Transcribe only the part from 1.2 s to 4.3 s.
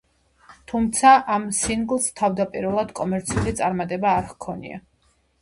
ამ სინგლს თავდაპირველად კომერციული წარმატება არ